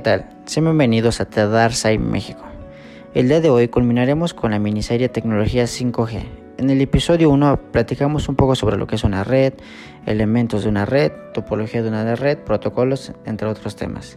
[0.00, 0.24] ¿qué tal?
[0.46, 2.40] Sean bienvenidos a Tedarsai México.
[3.12, 6.22] El día de hoy culminaremos con la miniserie Tecnología 5G.
[6.56, 9.52] En el episodio 1 platicamos un poco sobre lo que es una red,
[10.06, 14.16] elementos de una red, topología de una red, protocolos, entre otros temas.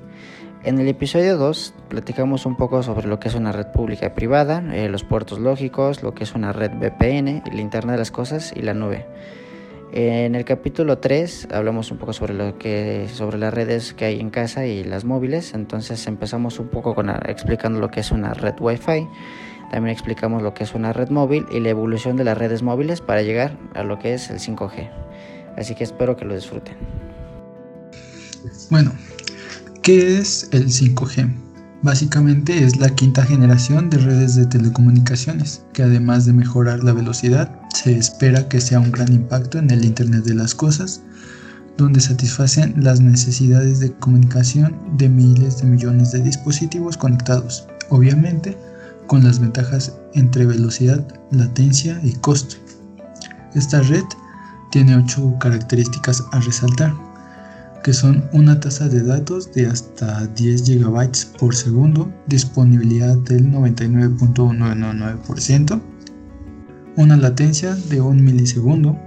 [0.63, 4.11] En el episodio 2 platicamos un poco sobre lo que es una red pública y
[4.11, 8.12] privada, eh, los puertos lógicos, lo que es una red VPN, el Internet de las
[8.12, 9.05] Cosas y la nube.
[9.95, 14.20] En el capítulo 3 hablamos un poco sobre lo que sobre las redes que hay
[14.20, 18.34] en casa y las móviles, entonces empezamos un poco con explicando lo que es una
[18.34, 19.07] red Wi-Fi.
[19.70, 23.01] También explicamos lo que es una red móvil y la evolución de las redes móviles
[23.01, 24.89] para llegar a lo que es el 5G.
[25.57, 26.75] Así que espero que lo disfruten.
[28.71, 28.93] Bueno,
[29.84, 31.52] ¿qué es el 5G?
[31.83, 37.59] Básicamente es la quinta generación de redes de telecomunicaciones, que además de mejorar la velocidad,
[37.75, 41.01] se espera que sea un gran impacto en el Internet de las Cosas,
[41.77, 48.57] donde satisfacen las necesidades de comunicación de miles de millones de dispositivos conectados, obviamente
[49.07, 52.55] con las ventajas entre velocidad, latencia y costo.
[53.55, 54.05] Esta red
[54.71, 56.95] tiene ocho características a resaltar
[57.84, 65.81] que son una tasa de datos de hasta 10 GB por segundo, disponibilidad del 99.199%,
[66.95, 68.97] una latencia de 1 milisegundo,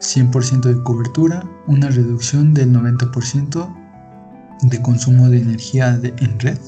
[0.00, 3.72] 100% de cobertura, una reducción del 90%
[4.62, 6.58] de consumo de energía en red,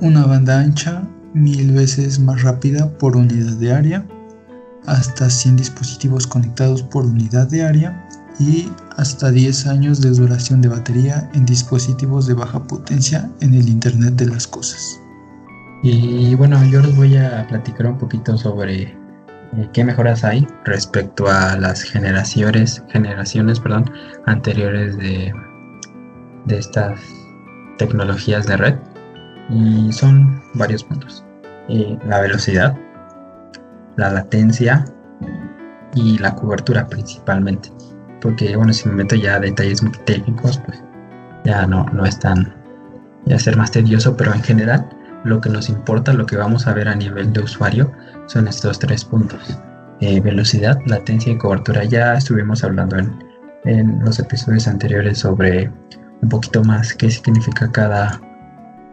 [0.00, 4.04] una banda ancha mil veces más rápida por unidad de área,
[4.86, 10.68] hasta 100 dispositivos conectados por unidad de área y hasta 10 años de duración de
[10.68, 15.00] batería en dispositivos de baja potencia en el Internet de las Cosas.
[15.82, 21.28] Y bueno, yo les voy a platicar un poquito sobre eh, qué mejoras hay respecto
[21.28, 23.90] a las generaciones, generaciones perdón,
[24.26, 25.32] anteriores de,
[26.46, 27.00] de estas
[27.78, 28.74] tecnologías de red.
[29.50, 31.24] Y son varios puntos.
[31.68, 32.76] Eh, la velocidad,
[33.96, 34.84] la latencia
[35.94, 37.70] y la cobertura principalmente
[38.22, 40.82] porque bueno, si me meto ya a detalles muy técnicos, pues
[41.44, 42.54] ya no, no es tan,
[43.26, 44.88] ya ser más tedioso, pero en general
[45.24, 47.92] lo que nos importa, lo que vamos a ver a nivel de usuario
[48.26, 49.58] son estos tres puntos.
[50.00, 51.84] Eh, velocidad, latencia y cobertura.
[51.84, 53.24] Ya estuvimos hablando en,
[53.64, 55.70] en, los episodios anteriores sobre
[56.22, 58.20] un poquito más qué significa cada,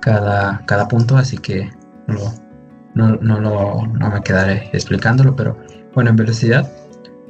[0.02, 1.70] cada, cada punto, así que
[2.06, 2.34] no,
[2.94, 5.58] no, no, lo, no me quedaré explicándolo, pero
[5.96, 6.70] bueno, en velocidad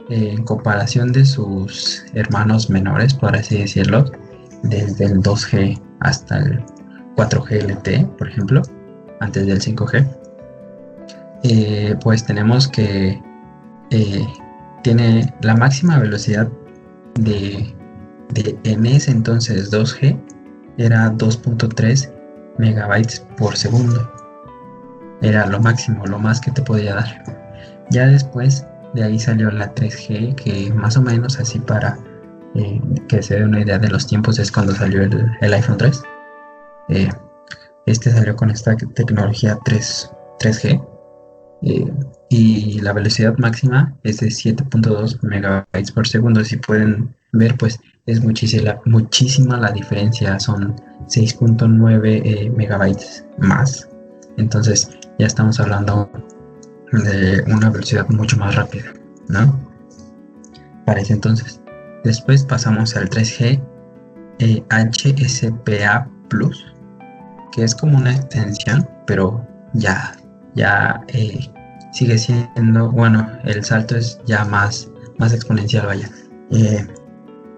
[0.09, 4.05] en comparación de sus hermanos menores, por así decirlo,
[4.63, 6.63] desde el 2G hasta el
[7.15, 8.61] 4G LTE, por ejemplo,
[9.19, 10.07] antes del 5G,
[11.43, 13.21] eh, pues tenemos que
[13.91, 14.27] eh,
[14.83, 16.49] tiene la máxima velocidad
[17.15, 17.73] de,
[18.33, 20.19] de en ese entonces 2G
[20.77, 22.11] era 2.3
[22.57, 24.11] megabytes por segundo.
[25.21, 27.23] Era lo máximo, lo más que te podía dar.
[27.89, 31.97] Ya después de ahí salió la 3G, que más o menos así para
[32.55, 36.03] eh, que se dé una idea de los tiempos es cuando salió el, iPhone 3.
[36.89, 37.09] Eh,
[37.85, 40.87] este salió con esta tecnología 3, 3G
[41.61, 41.93] eh,
[42.29, 46.43] y la velocidad máxima es de 7.2 megabytes por segundo.
[46.43, 50.75] Si pueden ver, pues es muchísima, muchísima la diferencia, son
[51.07, 53.87] 6.9 megabytes más.
[54.37, 54.89] Entonces
[55.19, 56.09] ya estamos hablando
[56.91, 58.93] de una velocidad mucho más rápida,
[59.27, 59.59] ¿no?
[60.85, 61.61] Para ese entonces.
[62.03, 63.61] Después pasamos al 3G
[64.39, 66.73] eh, HSPA Plus,
[67.51, 70.15] que es como una extensión, pero ya,
[70.55, 71.51] ya eh,
[71.91, 76.09] sigue siendo, bueno, el salto es ya más, más exponencial, vaya.
[76.51, 76.87] Eh,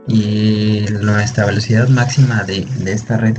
[0.08, 3.38] y nuestra velocidad máxima de, de esta red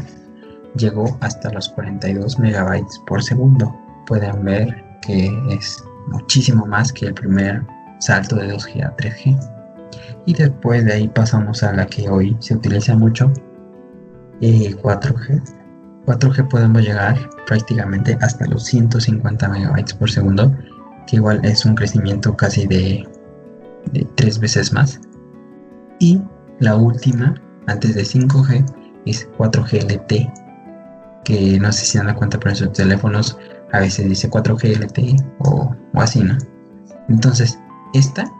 [0.76, 3.75] llegó hasta los 42 megabytes por segundo.
[4.06, 7.62] Pueden ver que es muchísimo más que el primer
[8.00, 9.38] salto de 2G a 3G.
[10.26, 13.32] Y después de ahí pasamos a la que hoy se utiliza mucho,
[14.40, 15.31] 4G.
[15.31, 15.44] Eh,
[16.06, 17.16] 4G podemos llegar
[17.46, 20.52] prácticamente hasta los 150 megabytes por segundo,
[21.06, 23.06] que igual es un crecimiento casi de,
[23.93, 25.00] de tres veces más.
[26.00, 26.20] Y
[26.58, 27.34] la última,
[27.66, 28.64] antes de 5G,
[29.06, 30.32] es 4G LTE,
[31.25, 33.38] que no sé si se dan cuenta, pero en sus teléfonos
[33.72, 36.36] a veces dice 4G LTE o, así, ¿no?
[37.08, 37.58] Entonces,
[37.94, 38.30] esta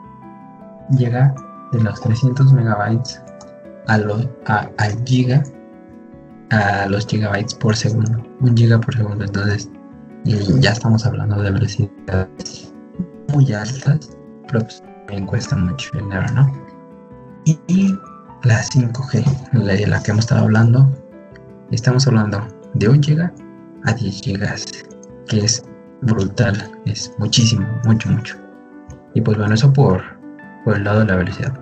[0.91, 1.35] llega
[1.73, 3.21] de los 300 megabytes
[3.89, 4.69] a los a,
[5.05, 5.43] giga
[6.51, 9.25] a los gigabytes por segundo, un giga por segundo.
[9.25, 9.71] Entonces,
[10.25, 12.73] ya estamos hablando de velocidades
[13.33, 14.11] muy altas,
[14.49, 16.53] pero pues, me cuesta mucho dinero, ¿no?
[17.45, 17.99] Y,
[18.45, 20.91] la 5G, la, la que hemos estado hablando,
[21.71, 22.45] estamos hablando
[22.75, 23.33] de 1 giga
[23.85, 24.65] a 10 gigas,
[25.29, 25.65] que es
[26.03, 28.37] brutal, es muchísimo, mucho, mucho.
[29.15, 30.03] Y pues bueno, eso por,
[30.65, 31.55] por el lado de la velocidad.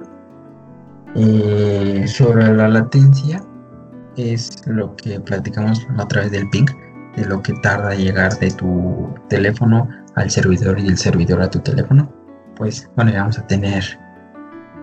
[1.17, 3.43] Eh, sobre la latencia,
[4.17, 6.67] es lo que platicamos a través del ping,
[7.17, 11.59] de lo que tarda llegar de tu teléfono al servidor y del servidor a tu
[11.61, 12.11] teléfono.
[12.57, 13.85] Pues bueno, vamos a tener,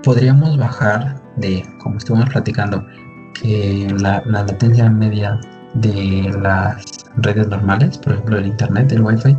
[0.04, 2.86] podríamos bajar de, como estuvimos platicando,
[3.34, 5.40] que la, latencia media
[5.76, 9.38] de las redes normales, por ejemplo el internet, el wifi,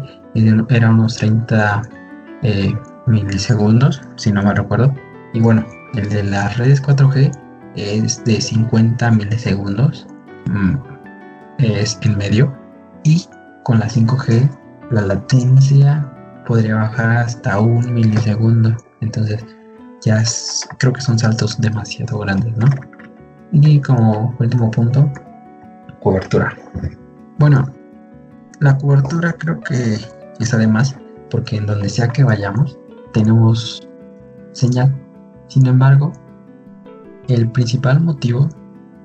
[0.69, 1.82] era unos 30
[2.42, 2.75] eh,
[3.06, 4.94] milisegundos, si no me recuerdo.
[5.32, 5.64] Y bueno,
[5.94, 7.30] el de las redes 4G
[7.76, 10.06] es de 50 milisegundos,
[10.46, 10.75] mm,
[11.58, 12.54] es en medio.
[13.04, 13.26] Y
[13.64, 14.48] con la 5G
[14.90, 16.10] la latencia
[16.46, 18.76] podría bajar hasta un milisegundo.
[19.00, 19.44] Entonces
[20.02, 20.22] ya
[20.78, 22.66] creo que son saltos demasiado grandes, ¿no?
[23.52, 25.10] Y como último punto,
[26.00, 26.54] cobertura.
[27.38, 27.69] Bueno,
[28.61, 29.99] la cobertura creo que
[30.40, 30.96] está de más
[31.31, 32.76] porque en donde sea que vayamos
[33.12, 33.87] tenemos
[34.52, 34.94] señal.
[35.46, 36.12] Sin embargo,
[37.29, 38.49] el principal motivo,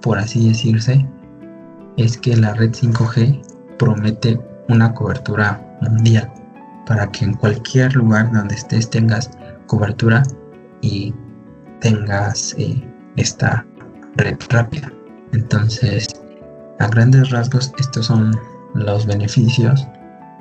[0.01, 1.07] por así decirse,
[1.97, 3.41] es que la red 5G
[3.77, 6.31] promete una cobertura mundial
[6.87, 9.29] para que en cualquier lugar donde estés tengas
[9.67, 10.23] cobertura
[10.81, 11.13] y
[11.81, 12.83] tengas eh,
[13.15, 13.65] esta
[14.15, 14.91] red rápida.
[15.33, 16.07] Entonces,
[16.79, 18.31] a grandes rasgos, estos son
[18.73, 19.87] los beneficios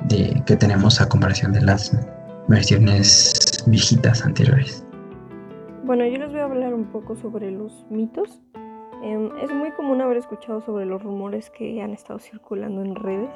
[0.09, 1.97] de, que tenemos a comparación de las
[2.49, 4.87] versiones viejitas anteriores.
[5.85, 8.41] Bueno, yo les voy a hablar un poco sobre los mitos.
[9.03, 13.35] Em, es muy común haber escuchado sobre los rumores que han estado circulando en redes.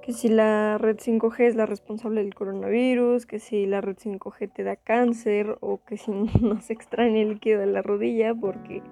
[0.00, 4.52] Que si la red 5G es la responsable del coronavirus, que si la red 5G
[4.52, 8.82] te da cáncer o que si no se extraña el líquido de la rodilla porque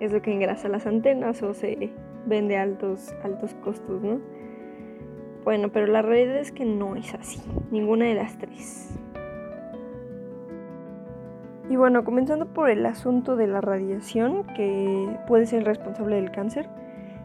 [0.00, 1.92] es lo que engrasa las antenas o se
[2.26, 4.20] vende a altos, altos costos, ¿no?
[5.44, 8.98] Bueno, pero la realidad es que no es así, ninguna de las tres.
[11.68, 16.68] Y bueno, comenzando por el asunto de la radiación, que puede ser responsable del cáncer,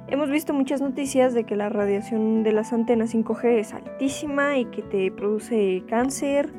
[0.07, 4.65] hemos visto muchas noticias de que la radiación de las antenas 5G es altísima y
[4.65, 6.53] que te produce cáncer,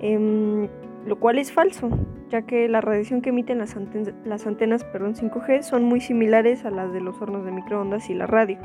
[0.00, 0.68] em,
[1.06, 1.90] lo cual es falso,
[2.32, 6.90] ya que la radiación que emiten las, antenas perdón, 5G son muy similares a las
[6.90, 8.58] de los hornos de microondas y la radio.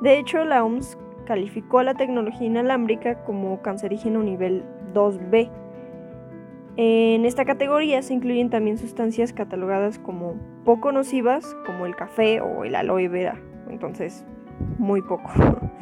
[0.00, 4.64] De hecho, la OMS calificó a la tecnología inalámbrica como cancerígeno nivel
[4.94, 5.50] 2B.
[6.76, 12.64] En esta categoría se incluyen también sustancias catalogadas como poco nocivas, como el café o
[12.64, 13.40] el aloe vera.
[13.68, 14.24] Entonces,
[14.78, 15.30] muy poco.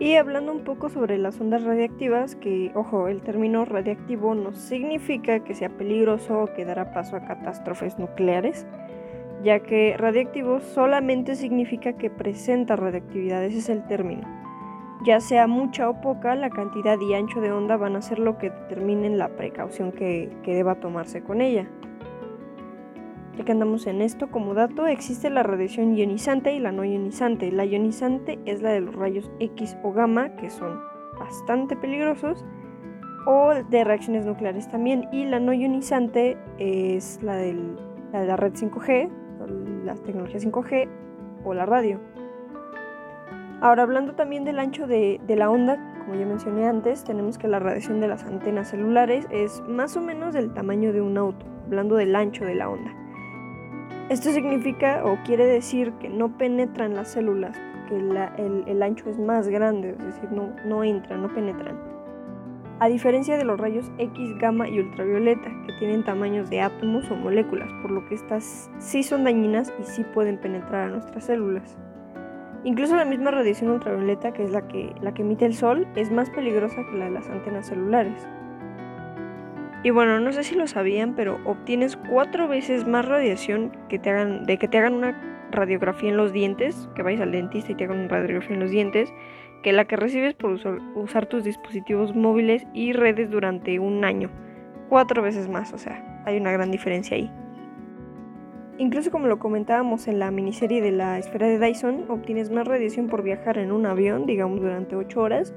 [0.00, 5.40] Y hablando un poco sobre las ondas radiactivas, que ojo, el término radiactivo no significa
[5.40, 8.66] que sea peligroso o que dará paso a catástrofes nucleares,
[9.44, 14.26] ya que radiactivo solamente significa que presenta radiactividad, ese es el término.
[15.04, 18.38] Ya sea mucha o poca, la cantidad y ancho de onda van a ser lo
[18.38, 21.68] que determinen la precaución que, deba tomarse con ella.
[23.40, 27.50] Ya que andamos en esto, como dato, existe la radiación ionizante y la no ionizante.
[27.50, 30.78] La ionizante es la de los rayos X o gamma, que son
[31.18, 32.44] bastante peligrosos,
[33.24, 35.08] o de reacciones nucleares también.
[35.10, 37.36] Y la no ionizante es la,
[38.12, 39.08] la de la red 5G,
[39.86, 40.86] las tecnologías 5G
[41.42, 41.98] o la radio.
[43.62, 47.58] Ahora, hablando también del ancho de, la onda, como ya mencioné antes, tenemos que la
[47.58, 51.96] radiación de las antenas celulares es más o menos del tamaño de un auto, hablando
[51.96, 52.99] del ancho de la onda.
[54.10, 57.96] Esto significa o quiere decir que no penetran las células, porque
[58.66, 61.90] el, ancho es más grande, es decir, no, no entran, no penetran
[62.80, 67.14] a diferencia de los rayos X, gamma y ultravioleta, que tienen tamaños de átomos o
[67.14, 71.76] moléculas, por lo que estas sí son dañinas y sí pueden penetrar a nuestras células.
[72.64, 76.10] Incluso la misma radiación ultravioleta, que es la que, la que emite el Sol, es
[76.10, 78.26] más peligrosa que la de las antenas celulares.
[79.82, 84.10] Y bueno, no sé si lo sabían, pero obtienes cuatro veces más radiación que te
[84.10, 87.74] hagan, de que te hagan una radiografía en los dientes, que vayas al dentista y
[87.74, 89.12] te hagan una radiografía en los dientes,
[89.62, 90.58] que la que recibes por
[90.94, 94.30] usar tus dispositivos móviles y redes durante un año.
[94.88, 97.30] Cuatro veces más, o sea, hay una gran diferencia ahí.
[98.76, 103.08] Incluso como lo comentábamos en la miniserie de la esfera de Dyson, obtienes más radiación
[103.08, 105.54] por viajar en un avión, digamos durante 8 horas,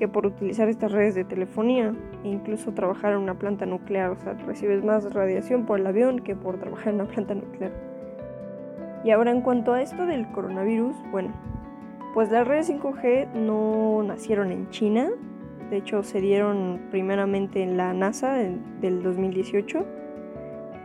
[0.00, 4.08] que por utilizar estas redes de telefonía e incluso trabajar en una planta nuclear.
[4.12, 7.70] O sea, recibes más radiación por el avión que por trabajar en una planta nuclear.
[9.04, 11.34] Y ahora en cuanto a esto del coronavirus, bueno,
[12.14, 15.10] pues las redes 5G no nacieron en China,
[15.68, 19.84] de hecho se dieron primeramente en la NASA del 2018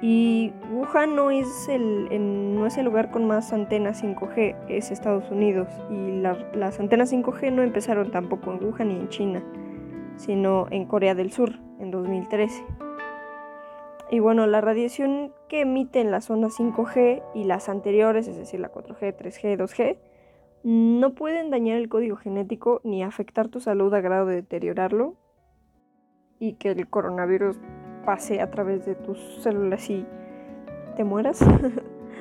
[0.07, 2.09] Y Wuhan no es el,
[2.53, 5.67] no es el lugar con más antenas 5G, es Estados Unidos.
[5.89, 9.43] Y las antenas 5G no empezaron tampoco en Wuhan ni en China,
[10.17, 12.63] sino en Corea del Sur, en 2013.
[14.11, 18.71] Y bueno, la radiación que emiten las ondas 5G y las anteriores, es decir, la
[18.71, 19.97] 4G, 3G, 2G,
[20.61, 25.15] no pueden dañar el código genético ni afectar tu salud a grado de deteriorarlo
[26.37, 27.57] y que el coronavirus
[28.05, 30.05] pase a través de tus células y
[30.95, 31.43] te mueras.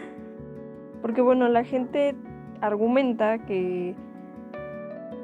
[1.03, 2.15] Porque bueno, la gente
[2.61, 3.95] argumenta que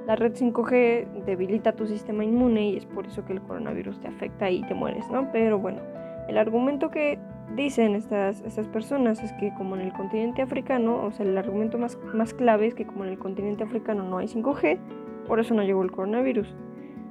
[0.07, 4.09] la red 5G debilita tu sistema inmune y es por eso que el coronavirus te
[4.09, 5.31] afecta y te mueres, ¿no?
[5.33, 5.81] Pero bueno,
[6.29, 7.19] el argumento que
[7.57, 11.79] dicen estas, estas personas es que como en el continente africano, o sea, el argumento
[11.79, 14.79] más, más clave es que como en el continente africano no hay 5G,
[15.27, 16.55] por eso no llegó el coronavirus.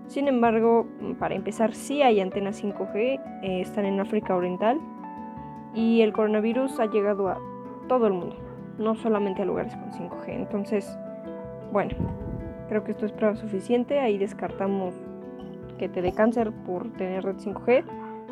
[0.09, 0.87] Sin embargo,
[1.19, 2.95] para empezar, sí hay antenas 5G,
[3.43, 4.79] eh, están en África Oriental
[5.75, 7.39] y el coronavirus ha llegado a
[7.87, 8.35] todo el mundo,
[8.79, 10.29] no solamente a lugares con 5G.
[10.29, 10.97] Entonces,
[11.71, 11.91] bueno,
[12.69, 13.99] creo que esto es prueba suficiente.
[13.99, 14.95] Ahí descartamos
[15.77, 17.83] que te dé cáncer por tener red 5G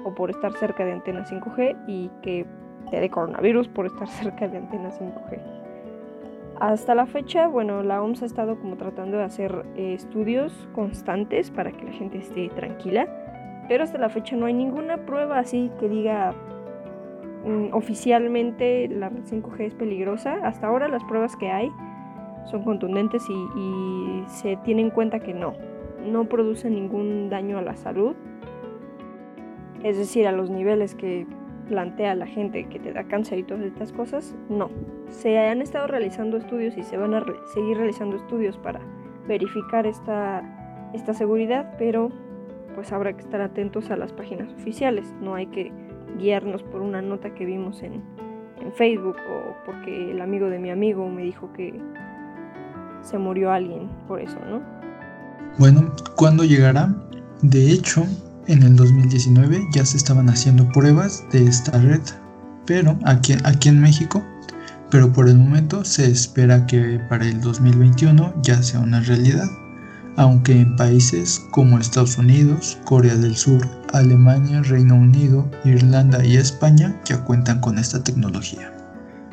[0.03, 2.48] o por estar cerca de antenas 5G y que
[2.89, 5.57] te dé coronavirus por estar cerca de antenas 5G.
[6.60, 11.52] Hasta la fecha, bueno, la OMS ha estado como tratando de hacer eh, estudios constantes
[11.52, 13.08] para que la gente esté tranquila,
[13.68, 16.34] pero hasta la fecha no hay ninguna prueba así que diga
[17.46, 20.40] mm, oficialmente la red 5G es peligrosa.
[20.44, 21.70] Hasta ahora las pruebas que hay
[22.50, 25.54] son contundentes y, y se tiene en cuenta que no,
[26.04, 28.16] no produce ningún daño a la salud,
[29.84, 31.28] es decir, a los niveles que
[31.67, 34.69] plantea la gente que te da cáncer y todas estas cosas, no.
[35.09, 38.79] Se han estado realizando estudios y se van a seguir realizando estudios para
[39.27, 40.43] verificar esta,
[40.93, 42.12] esta seguridad, pero
[42.75, 45.13] pues habrá que estar atentos a las páginas oficiales.
[45.21, 45.71] No hay que
[46.17, 48.03] guiarnos por una nota que vimos en,
[48.62, 51.79] en Facebook o porque el amigo de mi amigo me dijo que
[53.01, 54.62] se murió alguien por eso, ¿no?
[55.57, 56.93] Bueno, ¿cuándo llegará?
[57.41, 58.03] De hecho,
[58.48, 62.01] en el 2019 ya se estaban haciendo pruebas de esta red,
[62.66, 63.34] pero aquí,
[63.70, 64.24] en México,
[64.89, 69.50] pero por el momento se espera que para el 2021 ya sea una realidad,
[70.16, 76.96] aunque en países como Estados Unidos, Corea del Sur, Alemania, Reino Unido, Irlanda y España
[77.06, 78.76] ya cuentan con esta tecnología.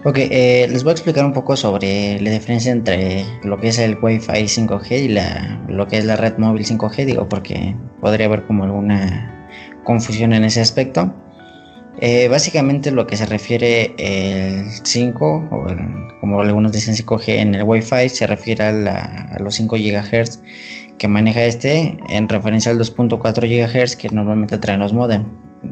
[0.06, 3.78] Ok, eh, les voy a explicar un poco sobre la diferencia entre lo que es
[3.78, 8.26] el Wi-Fi 5G y la, lo que es la red móvil 5G, digo, porque podría
[8.26, 9.49] haber como alguna
[9.82, 11.14] confusión en ese aspecto.
[12.00, 15.66] Eh, básicamente lo que se refiere el 5, o
[16.20, 20.42] como algunos dicen 5G en el Wi-Fi, se refiere a, los 5 GHz
[20.99, 25.25] que maneja este en referencia al 2.4 GHz que normalmente traen los modem,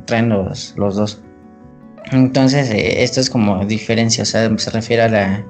[0.06, 1.22] traen los, los dos.
[2.10, 5.46] Entonces, eh, esto es como diferencia, o sea, se refiere a la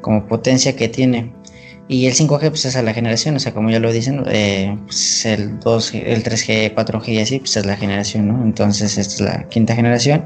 [0.00, 1.32] como potencia que tiene.
[1.88, 4.76] Y el 5G pues es a la generación, o sea, como ya lo dicen, eh,
[4.86, 8.42] pues el 2, el 3G, 4G y así, pues es la generación, ¿no?
[8.42, 10.24] Entonces, esta es la quinta generación.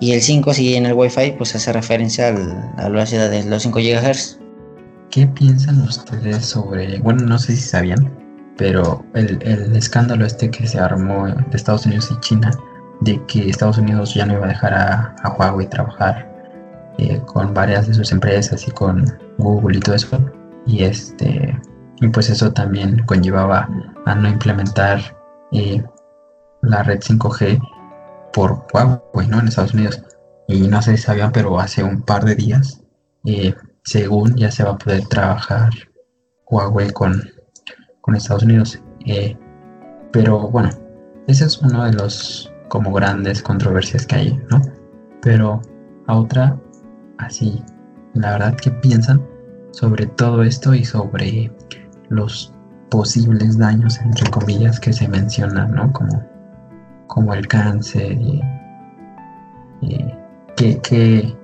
[0.00, 3.42] Y el 5, si en el Wi-Fi, pues hace referencia al, a la velocidad de
[3.44, 4.38] los 5 GHz.
[5.10, 8.12] ¿Qué piensan ustedes sobre, bueno, no sé si sabían,
[8.56, 12.50] pero el, el escándalo este que se armó de Estados Unidos y China
[13.00, 16.32] de que Estados Unidos ya no iba a dejar a, Huawei trabajar
[16.98, 19.04] eh, con varias de sus empresas y con
[19.38, 20.18] Google y todo eso.
[20.66, 21.58] Y este
[22.00, 23.68] y pues eso también conllevaba
[24.04, 25.00] a no implementar
[25.52, 25.82] eh,
[26.62, 27.60] la red 5G
[28.32, 29.40] por Huawei, ¿no?
[29.40, 30.02] En Estados Unidos.
[30.48, 32.80] Y no sé si sabían, pero hace un par de días,
[33.24, 35.70] eh, según ya se va a poder trabajar
[36.48, 37.22] Huawei con,
[38.00, 38.80] con Estados Unidos.
[40.12, 40.70] pero bueno,
[41.26, 44.60] ese es uno de los como grandes controversias que hay, ¿no?
[45.22, 45.60] Pero
[46.06, 46.58] a otra,
[47.18, 47.62] así,
[48.14, 49.22] la verdad que piensan
[49.72, 51.52] sobre todo esto y sobre
[52.08, 52.52] los
[52.90, 55.92] posibles daños, entre comillas, que se mencionan, ¿no?
[55.92, 56.22] Como,
[57.08, 58.40] como el cáncer y,
[60.56, 61.36] qué,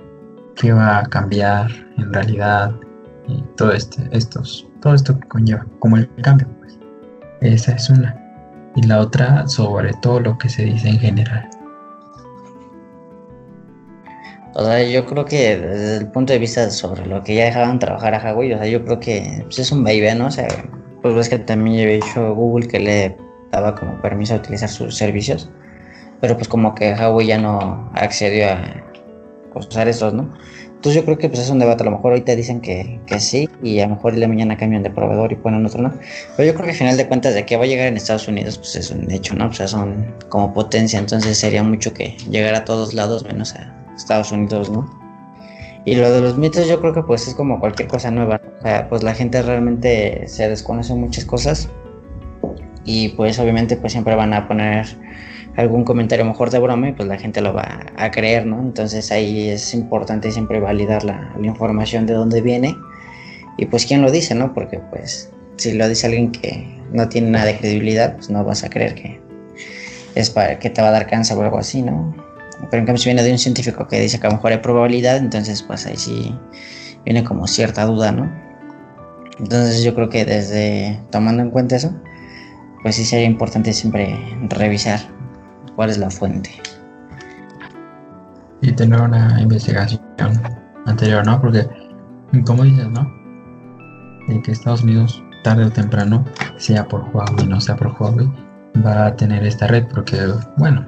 [0.73, 2.75] va a cambiar en realidad
[3.29, 6.79] y todo, este, estos, todo esto que conlleva, como el cambio, pues.
[7.41, 8.22] Esa es una
[8.75, 11.49] y la otra sobre todo lo que se dice en general.
[14.55, 17.79] O sea, yo creo que desde el punto de vista sobre lo que ya dejaban
[17.79, 20.27] trabajar a Huawei, o sea, yo creo que pues, es un baby, ¿no?
[20.27, 20.47] O sea,
[21.01, 23.17] pues ves que también ya había dicho Google que le
[23.51, 25.51] daba como permiso a utilizar sus servicios,
[26.21, 28.59] pero pues como que Huawei ya no accedió a
[29.55, 30.31] usar esos, ¿no?
[30.83, 33.21] Entonces yo creo que pues es un debate, a lo mejor ahorita dicen que, que
[33.21, 35.95] sí y a lo mejor el de mañana cambian de proveedor y ponen otro no.
[36.37, 38.27] Pero yo creo que al final de cuentas de que va a llegar en Estados
[38.27, 39.47] Unidos pues es un hecho, ¿no?
[39.47, 43.73] O sea, son como potencia, entonces sería mucho que llegara a todos lados menos a
[43.95, 44.91] Estados Unidos, ¿no?
[45.85, 48.63] Y lo de los mitos yo creo que pues es como cualquier cosa nueva, o
[48.63, 51.69] sea, pues la gente realmente se desconoce muchas cosas
[52.85, 54.87] y pues obviamente pues siempre van a poner
[55.57, 58.61] algún comentario mejor de broma y pues la gente lo va a creer, ¿no?
[58.61, 62.77] Entonces ahí es importante siempre validar la, información de dónde viene
[63.59, 64.55] y pues quién lo dice, ¿no?
[64.55, 68.65] Porque pues si lo dice alguien que no tiene nada de credibilidad, pues no vas
[68.65, 69.21] a creer que
[70.15, 72.15] es para que te va a dar cáncer o algo así, ¿no?
[72.71, 74.59] Pero en cambio si viene de un científico que dice que a lo mejor hay
[74.59, 76.35] probabilidad, entonces pues ahí sí
[77.05, 78.31] viene como cierta duda, ¿no?
[79.39, 81.93] Entonces yo creo que desde tomando en cuenta eso,
[82.83, 84.17] pues sí sería importante siempre
[84.49, 85.01] revisar
[85.77, 86.51] cuál es la fuente.
[88.61, 90.01] Y tener una investigación
[90.87, 91.41] anterior, ¿no?
[91.41, 91.69] Porque,
[92.47, 93.11] como dices, ¿no?
[94.29, 96.25] De que Estados Unidos, tarde o temprano,
[96.57, 98.31] sea por Huawei, no sea por Huawei,
[98.87, 100.17] va a tener esta red, porque,
[100.57, 100.87] bueno,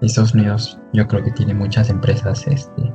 [0.00, 2.92] Estados Unidos yo creo que tiene muchas empresas este,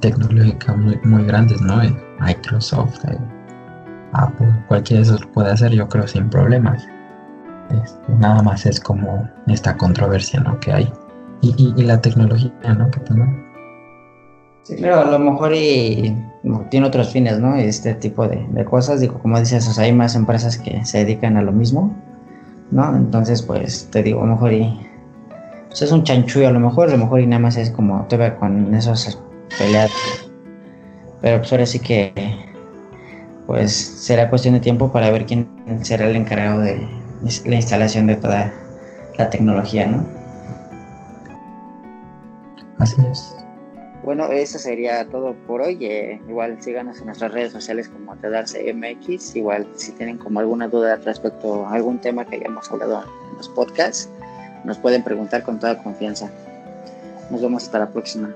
[0.00, 1.80] tecnológicas muy, muy grandes, ¿no?
[2.20, 3.00] Microsoft,
[4.12, 6.86] Apple, cualquiera de esos puede hacer, yo creo, sin problemas.
[7.70, 10.58] Este, nada más es como esta controversia ¿no?
[10.60, 10.92] que hay.
[11.40, 12.90] Y, la tecnología ¿no?
[12.90, 13.46] que tengan.
[14.64, 16.16] Sí, claro, a lo mejor y,
[16.70, 17.54] tiene otros fines, ¿no?
[17.54, 19.00] Este tipo de, cosas.
[19.00, 21.94] Digo, como dices, hay más empresas que se dedican a lo mismo,
[22.70, 22.96] ¿no?
[22.96, 24.80] Entonces, pues te digo, a lo mejor y.
[25.68, 28.04] Pues es un chanchullo, a lo mejor, a lo mejor y nada más es como
[28.08, 29.18] te ve con esas
[29.58, 29.90] peleas.
[31.20, 32.12] Pero pues ahora sí que.
[33.46, 35.48] Pues será cuestión de tiempo para ver quién
[35.82, 36.86] será el encargado de,
[37.44, 38.52] la instalación de toda
[39.16, 40.06] la tecnología, ¿no?
[42.78, 43.34] Así es.
[44.04, 45.76] Bueno, eso sería todo por hoy.
[45.84, 49.36] Eh, igual síganos en nuestras redes sociales como Tedarse MX.
[49.36, 53.48] Igual si tienen como alguna duda respecto a algún tema que hayamos hablado en los
[53.50, 54.08] podcasts,
[54.64, 56.30] nos pueden preguntar con toda confianza.
[57.30, 58.32] Nos vemos hasta la próxima.